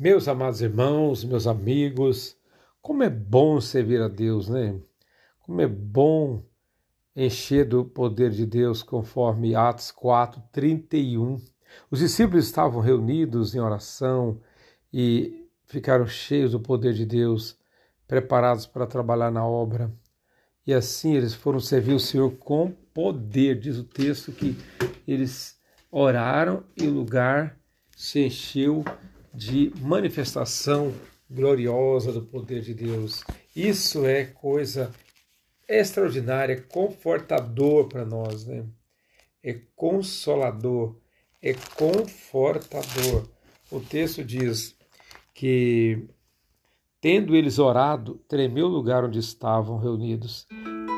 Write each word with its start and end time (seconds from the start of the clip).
Meus 0.00 0.28
amados 0.28 0.62
irmãos, 0.62 1.24
meus 1.24 1.48
amigos, 1.48 2.36
como 2.80 3.02
é 3.02 3.10
bom 3.10 3.60
servir 3.60 4.00
a 4.00 4.06
Deus, 4.06 4.48
né? 4.48 4.80
Como 5.40 5.60
é 5.60 5.66
bom 5.66 6.40
encher 7.16 7.64
do 7.64 7.84
poder 7.84 8.30
de 8.30 8.46
Deus, 8.46 8.80
conforme 8.80 9.56
Atos 9.56 9.90
4, 9.90 10.40
31. 10.52 11.40
Os 11.90 11.98
discípulos 11.98 12.44
estavam 12.44 12.80
reunidos 12.80 13.56
em 13.56 13.58
oração 13.58 14.40
e 14.92 15.44
ficaram 15.66 16.06
cheios 16.06 16.52
do 16.52 16.60
poder 16.60 16.94
de 16.94 17.04
Deus, 17.04 17.58
preparados 18.06 18.66
para 18.66 18.86
trabalhar 18.86 19.32
na 19.32 19.44
obra. 19.44 19.92
E 20.64 20.72
assim 20.72 21.16
eles 21.16 21.34
foram 21.34 21.58
servir 21.58 21.94
o 21.94 21.98
Senhor 21.98 22.30
com 22.36 22.70
poder. 22.94 23.58
Diz 23.58 23.76
o 23.78 23.84
texto 23.84 24.30
que 24.30 24.56
eles 25.08 25.60
oraram 25.90 26.62
e 26.76 26.86
o 26.86 26.92
lugar 26.92 27.58
se 27.96 28.20
encheu 28.20 28.84
de 29.38 29.72
manifestação 29.80 30.92
gloriosa 31.30 32.10
do 32.12 32.22
poder 32.22 32.60
de 32.60 32.74
Deus. 32.74 33.22
Isso 33.54 34.04
é 34.04 34.24
coisa 34.24 34.92
extraordinária, 35.68 36.60
confortador 36.60 37.86
para 37.86 38.04
nós, 38.04 38.44
né? 38.44 38.66
É 39.40 39.54
consolador, 39.76 40.96
é 41.40 41.54
confortador. 41.76 43.28
O 43.70 43.78
texto 43.78 44.24
diz 44.24 44.76
que, 45.32 46.08
tendo 47.00 47.36
eles 47.36 47.60
orado, 47.60 48.16
tremeu 48.26 48.66
o 48.66 48.70
lugar 48.70 49.04
onde 49.04 49.20
estavam 49.20 49.78
reunidos. 49.78 50.48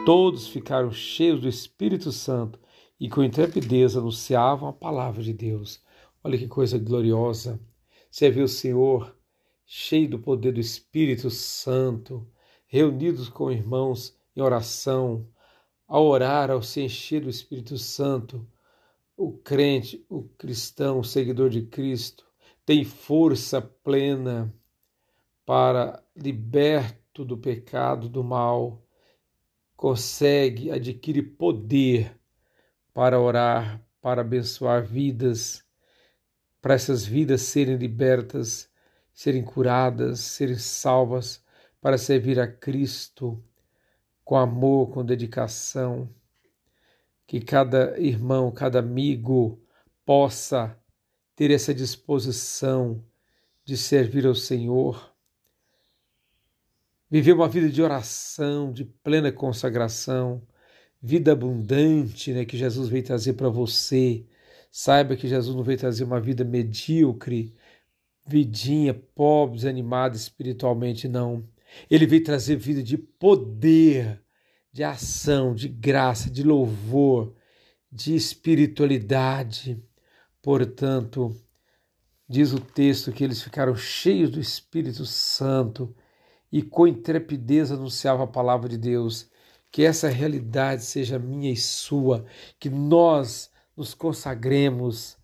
Todos 0.07 0.48
ficaram 0.48 0.91
cheios 0.91 1.43
do 1.43 1.48
Espírito 1.48 2.11
Santo 2.11 2.59
e 2.98 3.07
com 3.11 3.23
intrepidez 3.23 3.98
anunciavam 3.98 4.67
a 4.70 4.73
palavra 4.73 5.23
de 5.23 5.34
Deus. 5.34 5.83
Olha 6.25 6.39
que 6.39 6.48
coisa 6.48 6.79
gloriosa. 6.79 7.61
Servir 8.10 8.42
o 8.42 8.48
Senhor 8.48 9.16
cheio 9.64 10.10
do 10.10 10.19
poder 10.19 10.52
do 10.52 10.60
Espírito 10.60 11.30
Santo, 11.30 12.27
reunidos 12.67 13.28
com 13.28 13.52
irmãos 13.52 14.19
em 14.34 14.41
oração, 14.41 15.28
ao 15.86 16.06
orar, 16.06 16.50
ao 16.50 16.61
se 16.62 16.80
encher 16.80 17.20
do 17.20 17.30
Espírito 17.30 17.78
Santo, 17.78 18.44
o 19.17 19.33
crente, 19.33 20.05
o 20.08 20.25
cristão, 20.25 20.98
o 20.98 21.05
seguidor 21.05 21.50
de 21.50 21.62
Cristo, 21.62 22.27
tem 22.67 22.84
força 22.84 23.61
plena 23.61 24.52
para, 25.45 26.02
liberto 26.17 27.24
do 27.24 27.36
pecado, 27.36 28.08
do 28.08 28.24
mal, 28.24 28.84
consegue, 29.77 30.70
adquire 30.70 31.22
poder 31.22 32.19
para 32.92 33.20
orar, 33.20 33.84
para 34.00 34.20
abençoar 34.20 34.84
vidas, 34.84 35.64
para 36.61 36.75
essas 36.75 37.05
vidas 37.05 37.42
serem 37.42 37.77
libertas, 37.77 38.69
serem 39.12 39.42
curadas, 39.42 40.20
serem 40.20 40.58
salvas, 40.58 41.42
para 41.80 41.97
servir 41.97 42.39
a 42.39 42.47
Cristo 42.47 43.42
com 44.25 44.36
amor, 44.36 44.91
com 44.91 45.05
dedicação. 45.05 46.08
Que 47.27 47.41
cada 47.41 47.98
irmão, 47.98 48.50
cada 48.50 48.80
amigo 48.80 49.62
possa 50.05 50.77
ter 51.34 51.50
essa 51.50 51.72
disposição 51.72 53.02
de 53.64 53.77
servir 53.77 54.27
ao 54.27 54.34
Senhor, 54.34 55.14
viver 57.08 57.33
uma 57.33 57.48
vida 57.48 57.69
de 57.69 57.83
oração, 57.83 58.72
de 58.72 58.84
plena 58.84 59.33
consagração, 59.33 60.42
vida 61.00 61.33
abundante, 61.33 62.33
né, 62.33 62.45
que 62.45 62.56
Jesus 62.56 62.89
veio 62.89 63.05
trazer 63.05 63.34
para 63.34 63.48
você. 63.48 64.27
Saiba 64.71 65.17
que 65.17 65.29
Jesus 65.29 65.55
não 65.57 65.65
veio 65.65 65.79
trazer 65.79 66.05
uma 66.05 66.21
vida 66.21 66.45
medíocre, 66.45 67.55
vidinha, 68.27 68.95
pobre, 68.95 69.57
desanimada 69.57 70.17
espiritualmente, 70.17 71.09
não. 71.09 71.45
Ele 71.91 72.07
veio 72.07 72.23
trazer 72.23 72.57
vida 72.57 72.83
de 72.83 72.97
poder, 72.97 74.23
de 74.73 74.85
ação, 74.85 75.55
de 75.55 75.69
graça, 75.69 76.30
de 76.30 76.42
louvor, 76.42 77.35
de 77.91 78.14
espiritualidade. 78.14 79.83
Portanto, 80.41 81.35
diz 82.29 82.53
o 82.53 82.61
texto 82.61 83.13
que 83.13 83.25
eles 83.25 83.42
ficaram 83.42 83.75
cheios 83.75 84.30
do 84.30 84.41
Espírito 84.41 85.05
Santo 85.05 85.95
e 86.53 86.63
com 86.63 86.86
intrepidez 86.86 87.73
anunciavam 87.73 88.25
a 88.25 88.29
palavra 88.29 88.69
de 88.69 88.79
Deus. 88.79 89.29
Que 89.73 89.83
essa 89.83 90.09
realidade 90.09 90.85
seja 90.85 91.19
minha 91.19 91.51
e 91.53 91.57
sua, 91.57 92.25
que 92.59 92.69
nós 92.69 93.51
nos 93.77 93.95
consagremos 93.95 95.19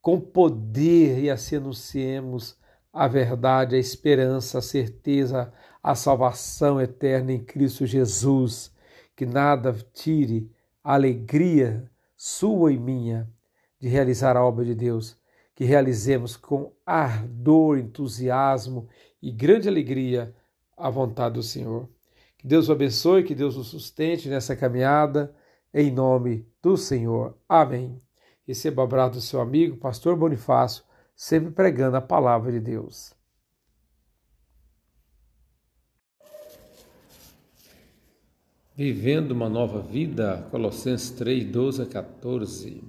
com 0.00 0.20
poder 0.20 1.18
e 1.18 1.30
assim 1.30 1.56
anunciemos 1.56 2.56
a 2.92 3.08
verdade, 3.08 3.76
a 3.76 3.78
esperança, 3.78 4.58
a 4.58 4.62
certeza, 4.62 5.52
a 5.82 5.94
salvação 5.94 6.80
eterna 6.80 7.32
em 7.32 7.44
Cristo 7.44 7.84
Jesus. 7.84 8.72
Que 9.14 9.26
nada 9.26 9.76
tire 9.92 10.50
a 10.82 10.94
alegria 10.94 11.90
sua 12.16 12.72
e 12.72 12.78
minha 12.78 13.28
de 13.80 13.88
realizar 13.88 14.36
a 14.36 14.44
obra 14.44 14.64
de 14.64 14.74
Deus, 14.74 15.18
que 15.54 15.64
realizemos 15.64 16.36
com 16.36 16.72
ardor, 16.84 17.78
entusiasmo 17.78 18.88
e 19.20 19.30
grande 19.30 19.68
alegria 19.68 20.34
a 20.76 20.88
vontade 20.88 21.34
do 21.34 21.42
Senhor. 21.42 21.88
Que 22.38 22.46
Deus 22.46 22.68
o 22.68 22.72
abençoe, 22.72 23.24
que 23.24 23.34
Deus 23.34 23.56
o 23.56 23.64
sustente 23.64 24.28
nessa 24.28 24.54
caminhada, 24.54 25.34
em 25.76 25.90
nome 25.90 26.48
do 26.62 26.74
Senhor. 26.74 27.36
Amém. 27.46 28.00
Receba 28.46 28.80
o 28.80 28.84
abraço 28.86 29.16
do 29.16 29.20
seu 29.20 29.42
amigo, 29.42 29.76
pastor 29.76 30.16
Bonifácio, 30.16 30.82
sempre 31.14 31.50
pregando 31.50 31.98
a 31.98 32.00
palavra 32.00 32.50
de 32.50 32.60
Deus. 32.60 33.12
Vivendo 38.74 39.32
uma 39.32 39.50
nova 39.50 39.82
vida, 39.82 40.48
Colossenses 40.50 41.10
3, 41.10 41.44
12 41.44 41.82
a 41.82 41.86
14. 41.86 42.82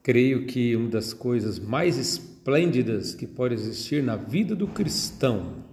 Creio 0.00 0.46
que 0.46 0.76
uma 0.76 0.90
das 0.90 1.12
coisas 1.12 1.58
mais 1.58 1.98
esplêndidas 1.98 3.16
que 3.16 3.26
pode 3.26 3.54
existir 3.54 4.00
na 4.00 4.14
vida 4.14 4.54
do 4.54 4.68
cristão 4.68 5.64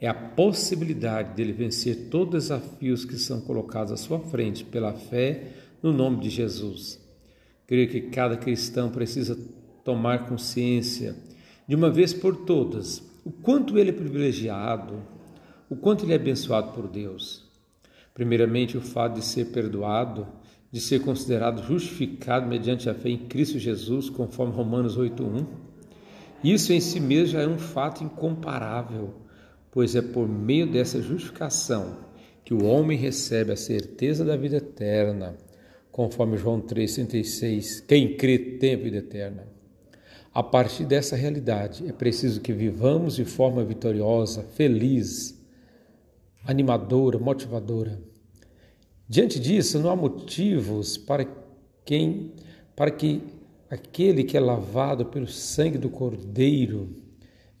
é 0.00 0.08
a 0.08 0.14
possibilidade 0.14 1.34
dele 1.34 1.52
vencer 1.52 2.08
todos 2.10 2.44
os 2.44 2.48
desafios 2.48 3.04
que 3.04 3.16
são 3.16 3.40
colocados 3.40 3.92
à 3.92 3.96
sua 3.96 4.20
frente 4.20 4.64
pela 4.64 4.92
fé 4.92 5.52
no 5.82 5.92
nome 5.92 6.20
de 6.20 6.30
Jesus. 6.30 7.00
Creio 7.66 7.88
que 7.88 8.02
cada 8.02 8.36
cristão 8.36 8.90
precisa 8.90 9.38
tomar 9.84 10.28
consciência 10.28 11.16
de 11.66 11.74
uma 11.74 11.90
vez 11.90 12.12
por 12.12 12.36
todas 12.36 13.02
o 13.24 13.30
quanto 13.30 13.76
ele 13.76 13.90
é 13.90 13.92
privilegiado, 13.92 15.02
o 15.68 15.76
quanto 15.76 16.04
ele 16.04 16.14
é 16.14 16.16
abençoado 16.16 16.72
por 16.72 16.88
Deus. 16.88 17.46
Primeiramente, 18.14 18.76
o 18.78 18.80
fato 18.80 19.16
de 19.16 19.24
ser 19.24 19.46
perdoado, 19.46 20.26
de 20.72 20.80
ser 20.80 21.00
considerado 21.00 21.62
justificado 21.62 22.46
mediante 22.46 22.88
a 22.88 22.94
fé 22.94 23.10
em 23.10 23.18
Cristo 23.18 23.58
Jesus, 23.58 24.08
conforme 24.08 24.54
Romanos 24.54 24.96
8:1. 24.96 25.46
Isso 26.42 26.72
em 26.72 26.80
si 26.80 27.00
mesmo 27.00 27.34
já 27.34 27.42
é 27.42 27.46
um 27.46 27.58
fato 27.58 28.02
incomparável, 28.02 29.14
pois 29.70 29.94
é 29.94 30.02
por 30.02 30.28
meio 30.28 30.70
dessa 30.70 31.00
justificação 31.00 32.08
que 32.44 32.54
o 32.54 32.64
homem 32.64 32.96
recebe 32.96 33.52
a 33.52 33.56
certeza 33.56 34.24
da 34.24 34.36
vida 34.36 34.56
eterna, 34.56 35.36
conforme 35.92 36.36
João 36.36 36.60
3:36. 36.60 37.80
Quem 37.80 38.16
crê 38.16 38.38
tem 38.38 38.74
a 38.74 38.78
vida 38.78 38.96
eterna. 38.96 39.46
A 40.32 40.42
partir 40.42 40.84
dessa 40.84 41.16
realidade, 41.16 41.86
é 41.86 41.92
preciso 41.92 42.40
que 42.40 42.52
vivamos 42.52 43.16
de 43.16 43.24
forma 43.24 43.64
vitoriosa, 43.64 44.42
feliz, 44.54 45.38
animadora, 46.44 47.18
motivadora. 47.18 48.00
Diante 49.08 49.40
disso, 49.40 49.78
não 49.78 49.90
há 49.90 49.96
motivos 49.96 50.96
para 50.96 51.26
quem 51.84 52.32
para 52.76 52.90
que 52.92 53.20
aquele 53.68 54.22
que 54.22 54.36
é 54.36 54.40
lavado 54.40 55.04
pelo 55.06 55.26
sangue 55.26 55.76
do 55.76 55.90
Cordeiro 55.90 57.07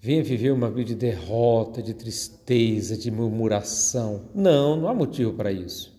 venha 0.00 0.22
viver 0.22 0.52
uma 0.52 0.70
vida 0.70 0.90
de 0.90 0.94
derrota, 0.94 1.82
de 1.82 1.94
tristeza, 1.94 2.96
de 2.96 3.10
murmuração. 3.10 4.22
Não, 4.34 4.76
não 4.76 4.88
há 4.88 4.94
motivo 4.94 5.32
para 5.32 5.50
isso. 5.50 5.96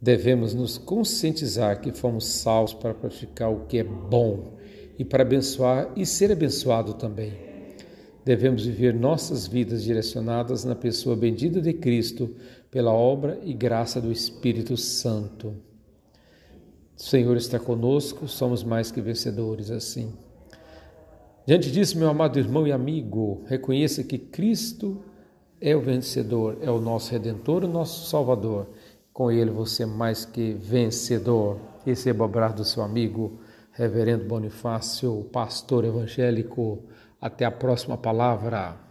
Devemos 0.00 0.54
nos 0.54 0.78
conscientizar 0.78 1.80
que 1.80 1.92
fomos 1.92 2.26
salvos 2.26 2.72
para 2.72 2.94
praticar 2.94 3.50
o 3.50 3.66
que 3.66 3.78
é 3.78 3.84
bom 3.84 4.56
e 4.98 5.04
para 5.04 5.22
abençoar 5.22 5.92
e 5.96 6.06
ser 6.06 6.30
abençoado 6.30 6.94
também. 6.94 7.32
Devemos 8.24 8.64
viver 8.64 8.94
nossas 8.94 9.46
vidas 9.46 9.82
direcionadas 9.82 10.62
na 10.62 10.74
pessoa 10.74 11.16
bendita 11.16 11.60
de 11.60 11.72
Cristo 11.72 12.36
pela 12.70 12.92
obra 12.92 13.40
e 13.42 13.54
graça 13.54 14.00
do 14.00 14.12
Espírito 14.12 14.76
Santo. 14.76 15.54
O 16.96 17.02
Senhor 17.02 17.36
está 17.36 17.58
conosco, 17.58 18.28
somos 18.28 18.62
mais 18.62 18.92
que 18.92 19.00
vencedores 19.00 19.70
assim. 19.70 20.12
Diante 21.48 21.72
disso, 21.72 21.96
meu 21.96 22.10
amado 22.10 22.38
irmão 22.38 22.66
e 22.66 22.72
amigo, 22.72 23.42
reconheça 23.46 24.04
que 24.04 24.18
Cristo 24.18 25.02
é 25.58 25.74
o 25.74 25.80
vencedor, 25.80 26.58
é 26.60 26.70
o 26.70 26.78
nosso 26.78 27.10
redentor, 27.10 27.64
o 27.64 27.66
nosso 27.66 28.06
salvador. 28.10 28.66
Com 29.14 29.32
ele 29.32 29.50
você 29.50 29.84
é 29.84 29.86
mais 29.86 30.26
que 30.26 30.52
vencedor. 30.52 31.58
Receba 31.86 32.24
o 32.24 32.26
abraço 32.26 32.56
do 32.56 32.64
seu 32.66 32.82
amigo 32.82 33.40
Reverendo 33.72 34.26
Bonifácio, 34.26 35.26
pastor 35.32 35.86
evangélico. 35.86 36.80
Até 37.18 37.46
a 37.46 37.50
próxima 37.50 37.96
palavra. 37.96 38.87